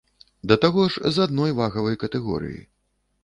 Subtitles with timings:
[0.51, 2.57] Да таго ж з адной вагавай катэгорыі.